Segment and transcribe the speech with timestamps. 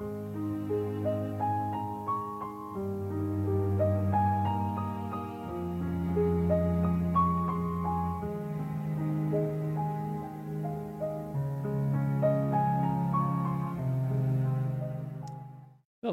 [0.00, 0.06] Well,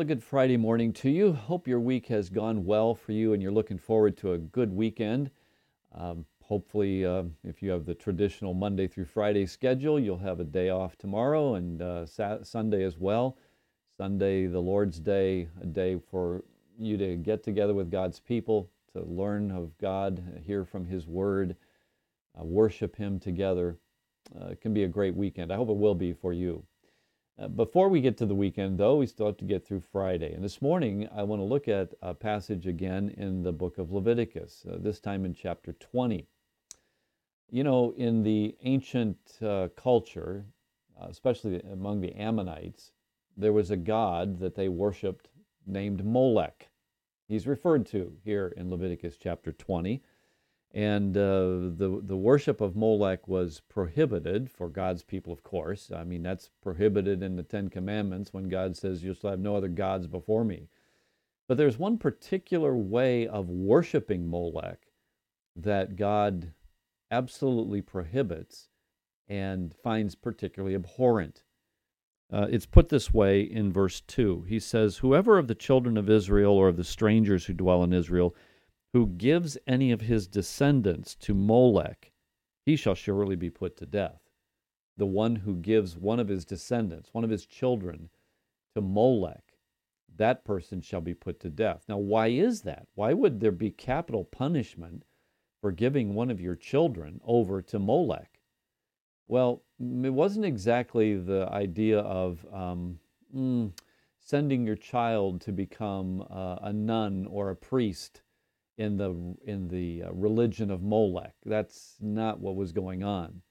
[0.01, 1.33] a good Friday morning to you.
[1.33, 4.73] Hope your week has gone well for you and you're looking forward to a good
[4.73, 5.29] weekend.
[5.93, 10.43] Um, hopefully, uh, if you have the traditional Monday through Friday schedule, you'll have a
[10.43, 13.37] day off tomorrow and uh, Sunday as well.
[13.97, 16.43] Sunday, the Lord's Day, a day for
[16.77, 21.55] you to get together with God's people, to learn of God, hear from His Word,
[22.37, 23.77] uh, worship Him together.
[24.35, 25.51] Uh, it can be a great weekend.
[25.51, 26.65] I hope it will be for you.
[27.39, 30.33] Uh, before we get to the weekend, though, we still have to get through Friday.
[30.33, 33.93] And this morning, I want to look at a passage again in the book of
[33.93, 36.27] Leviticus, uh, this time in chapter 20.
[37.49, 40.45] You know, in the ancient uh, culture,
[41.01, 42.91] uh, especially among the Ammonites,
[43.37, 45.29] there was a god that they worshiped
[45.65, 46.69] named Molech.
[47.27, 50.01] He's referred to here in Leviticus chapter 20.
[50.73, 55.89] And uh, the, the worship of Molech was prohibited for God's people, of course.
[55.89, 59.55] I mean, that's prohibited in the Ten Commandments when God says, You shall have no
[59.55, 60.67] other gods before me.
[61.47, 64.87] But there's one particular way of worshiping Molech
[65.55, 66.51] that God
[67.09, 68.67] absolutely prohibits
[69.29, 71.43] and finds particularly abhorrent.
[72.31, 74.45] Uh, it's put this way in verse 2.
[74.47, 77.93] He says, Whoever of the children of Israel or of the strangers who dwell in
[77.93, 78.35] Israel
[78.95, 82.13] who gives any of his descendants to Molech,
[82.65, 84.21] he shall surely be put to death.
[84.95, 88.09] The one who gives one of his descendants, one of his children,
[88.73, 89.57] to Molech,
[90.15, 91.83] that person shall be put to death.
[91.89, 92.87] Now, why is that?
[92.95, 95.03] Why would there be capital punishment
[95.59, 98.39] for giving one of your children over to Molech?
[99.27, 102.99] Well, it wasn't exactly the idea of um,
[103.35, 103.71] mm,
[104.19, 108.21] sending your child to become uh, a nun or a priest
[108.77, 111.33] in the in the uh, religion of Molech.
[111.45, 113.41] That's not what was going on.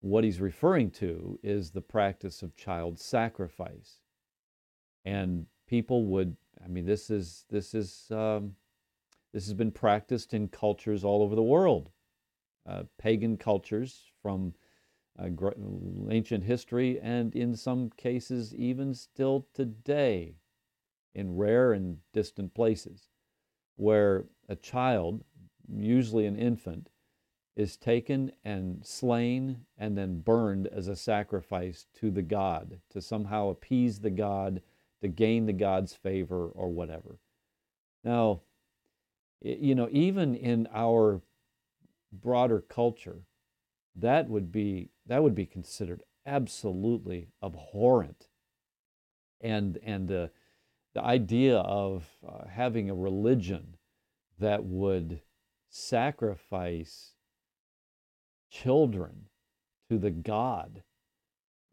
[0.00, 4.00] What he's referring to is the practice of child sacrifice,
[5.04, 6.36] and people would.
[6.64, 8.54] I mean, this is this is um,
[9.32, 11.90] this has been practiced in cultures all over the world,
[12.66, 14.54] uh, pagan cultures from
[15.18, 15.28] uh,
[16.10, 20.36] ancient history, and in some cases even still today,
[21.14, 23.08] in rare and distant places
[23.76, 25.24] where a child,
[25.68, 26.90] usually an infant,
[27.56, 33.48] is taken and slain and then burned as a sacrifice to the god, to somehow
[33.48, 34.60] appease the god,
[35.00, 37.18] to gain the god's favor or whatever.
[38.02, 38.40] Now,
[39.40, 41.20] you know, even in our
[42.12, 43.22] broader culture,
[43.94, 48.28] that would be that would be considered absolutely abhorrent.
[49.40, 50.28] And and uh,
[50.94, 53.76] the idea of uh, having a religion
[54.38, 55.20] that would
[55.68, 57.12] sacrifice
[58.50, 59.26] children
[59.90, 60.82] to the God.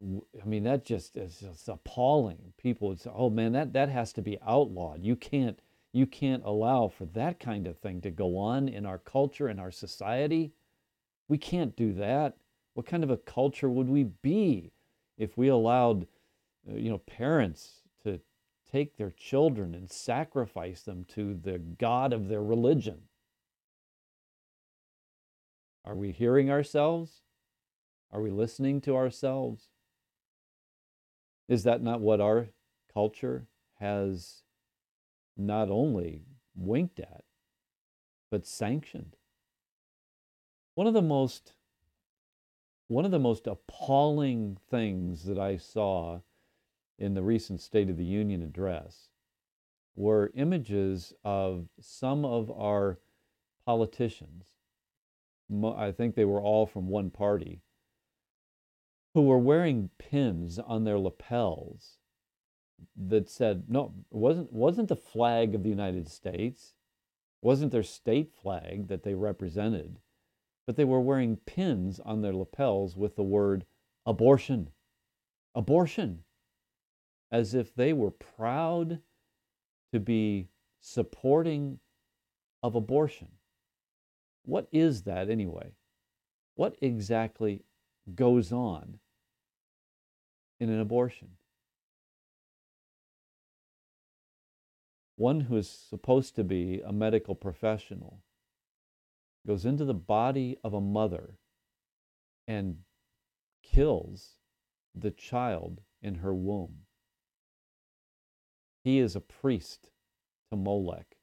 [0.04, 2.54] I mean, that just is just appalling.
[2.58, 5.04] People would say, "Oh man, that that has to be outlawed.
[5.04, 5.60] You can't
[5.94, 9.60] you can't allow for that kind of thing to go on in our culture in
[9.60, 10.54] our society.
[11.32, 12.36] We can't do that.
[12.74, 14.74] What kind of a culture would we be
[15.18, 16.06] if we allowed,
[16.70, 18.20] uh, you know, parents to
[18.70, 23.04] take their children and sacrifice them to the God of their religion.
[25.86, 27.22] Are we hearing ourselves?
[28.12, 29.70] Are we listening to ourselves?
[31.48, 32.50] Is that not what our
[32.94, 33.48] culture
[33.80, 34.44] has
[35.38, 36.24] not only
[36.58, 37.24] winked at,
[38.30, 39.16] but sanctioned?
[40.76, 41.54] One of the most
[42.88, 46.20] one of the most appalling things that I saw
[46.98, 49.10] in the recent State of the Union address
[49.96, 53.00] were images of some of our
[53.66, 54.44] politicians.
[55.64, 57.62] I think they were all from one party
[59.14, 61.98] who were wearing pins on their lapels
[62.96, 66.74] that said no it wasn't wasn't the flag of the United States
[67.42, 70.00] wasn't their state flag that they represented
[70.66, 73.66] but they were wearing pins on their lapels with the word
[74.06, 74.70] abortion
[75.54, 76.24] abortion
[77.32, 79.00] as if they were proud
[79.92, 80.48] to be
[80.80, 81.80] supporting
[82.64, 83.30] of abortion.
[84.44, 85.74] What is that anyway?
[86.56, 87.64] What exactly
[88.16, 89.00] goes on
[90.60, 91.30] in an abortion?
[95.16, 98.20] One who is supposed to be a medical professional
[99.46, 101.38] goes into the body of a mother
[102.48, 102.78] and
[103.64, 104.36] kills
[104.94, 106.80] the child in her womb.
[108.84, 109.92] He is a priest
[110.50, 111.18] to Molech.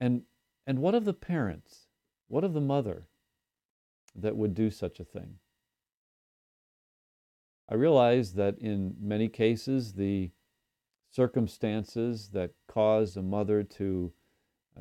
[0.00, 0.22] And,
[0.66, 1.86] and what of the parents?
[2.28, 3.06] What of the mother
[4.14, 5.38] that would do such a thing?
[7.68, 10.30] I realize that in many cases, the
[11.10, 14.12] circumstances that cause a mother to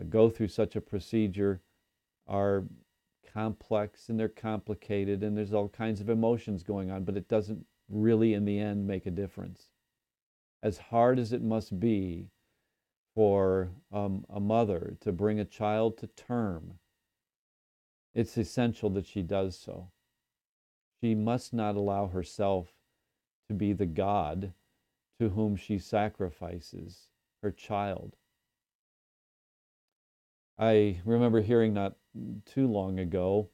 [0.03, 1.61] go through such a procedure
[2.27, 2.65] are
[3.33, 7.65] complex and they're complicated and there's all kinds of emotions going on, but it doesn't
[7.89, 9.69] really, in the end, make a difference.
[10.63, 12.29] As hard as it must be
[13.13, 16.79] for um, a mother to bring a child to term,
[18.13, 19.89] it's essential that she does so.
[21.01, 22.69] She must not allow herself
[23.47, 24.53] to be the God
[25.19, 27.07] to whom she sacrifices
[27.43, 28.15] her child.
[30.57, 31.95] I remember hearing not
[32.45, 33.49] too long ago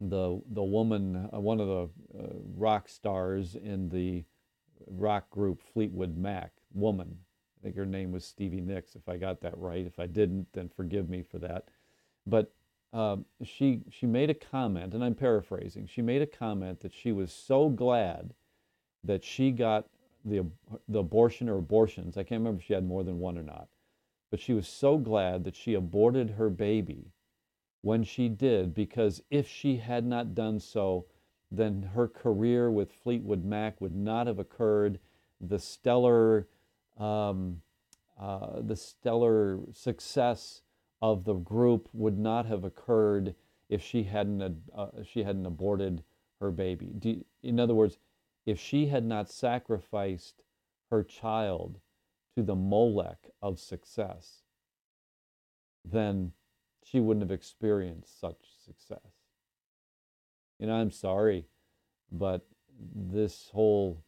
[0.00, 4.24] the the woman, uh, one of the uh, rock stars in the
[4.86, 7.18] rock group Fleetwood Mac, woman.
[7.58, 8.94] I think her name was Stevie Nicks.
[8.94, 11.68] If I got that right, if I didn't, then forgive me for that.
[12.26, 12.52] But
[12.92, 15.86] uh, she she made a comment, and I'm paraphrasing.
[15.86, 18.34] She made a comment that she was so glad
[19.04, 19.88] that she got
[20.24, 20.46] the
[20.88, 22.16] the abortion or abortions.
[22.16, 23.68] I can't remember if she had more than one or not,
[24.30, 27.12] but she was so glad that she aborted her baby
[27.82, 31.06] when she did, because if she had not done so,
[31.50, 34.98] then her career with Fleetwood Mac would not have occurred.
[35.40, 36.48] The stellar,
[36.98, 37.62] um,
[38.18, 40.62] uh, the stellar success
[41.00, 43.34] of the group would not have occurred
[43.68, 46.02] if she hadn't uh, she hadn't aborted
[46.40, 46.90] her baby.
[47.02, 47.98] You, in other words,
[48.44, 50.42] if she had not sacrificed
[50.90, 51.78] her child
[52.36, 54.42] to the Molech of success,
[55.84, 56.32] then
[56.84, 58.98] she wouldn't have experienced such success.
[60.60, 61.46] Know, I'm sorry,
[62.12, 62.46] but
[62.94, 64.04] this whole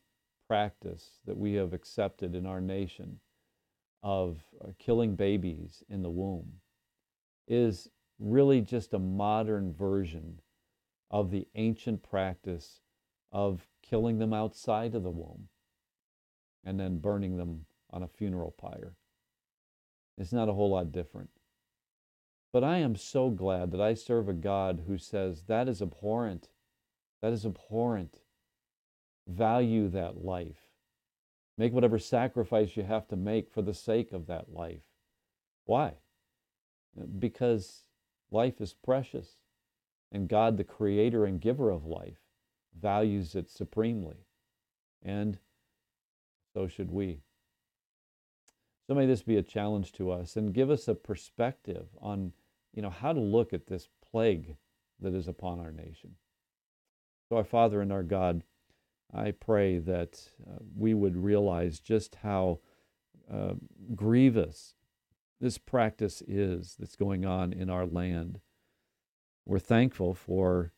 [0.47, 3.21] practice that we have accepted in our nation
[4.03, 6.53] of uh, killing babies in the womb
[7.47, 7.89] is
[8.19, 10.41] really just a modern version
[11.11, 12.81] of the ancient practice
[13.33, 15.49] of killing them outside of the womb
[16.65, 18.95] and then burning them on a funeral pyre.
[20.17, 21.31] It's not a whole lot different.
[22.53, 26.49] But I am so glad that I serve a God who says that is abhorrent.
[27.21, 28.21] That is abhorrent.
[29.27, 30.71] Value that life.
[31.59, 34.83] Make whatever sacrifice you have to make for the sake of that life.
[35.65, 35.95] Why?
[37.19, 37.85] Because
[38.31, 39.37] life is precious,
[40.11, 42.21] and God, the creator and giver of life,
[42.81, 44.27] values it supremely.
[45.03, 45.39] And
[46.55, 47.21] so should we.
[48.89, 52.33] So may this be a challenge to us and give us a perspective on,
[52.75, 54.57] you know, how to look at this plague
[55.01, 56.15] that is upon our nation.
[57.29, 58.43] So our Father and our God,
[59.13, 62.61] I pray that uh, we would realize just how
[63.31, 63.55] uh,
[63.95, 64.75] grievous
[65.39, 68.41] this practice is that's going on in our land.
[69.45, 70.73] We're thankful for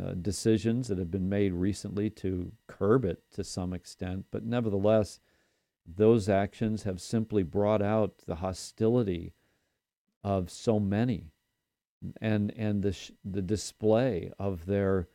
[0.00, 5.20] uh, decisions that have been made recently to curb it to some extent, but nevertheless,
[5.86, 9.34] those actions have simply brought out the hostility
[10.22, 11.32] of so many
[12.20, 15.08] and, and the, the display of their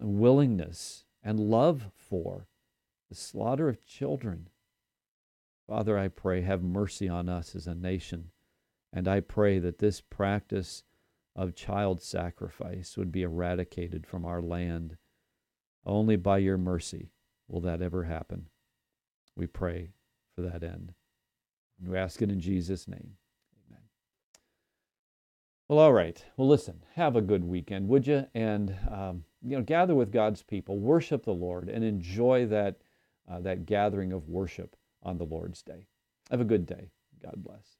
[0.00, 2.46] willingness and love for
[3.08, 4.48] the slaughter of children.
[5.66, 8.30] Father, I pray, have mercy on us as a nation.
[8.92, 10.84] And I pray that this practice
[11.34, 14.96] of child sacrifice would be eradicated from our land.
[15.84, 17.10] Only by your mercy
[17.48, 18.46] will that ever happen.
[19.36, 19.90] We pray
[20.34, 20.94] for that end.
[21.78, 23.12] And we ask it in Jesus' name.
[23.68, 23.82] Amen.
[25.68, 26.24] Well, all right.
[26.36, 28.26] Well, listen, have a good weekend, would you?
[28.34, 32.76] And, um, you know, gather with God's people, worship the Lord, and enjoy that,
[33.30, 35.86] uh, that gathering of worship on the Lord's day.
[36.30, 36.90] Have a good day.
[37.22, 37.76] God bless.